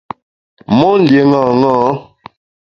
[0.77, 1.79] Mon lié ṅaṅâ.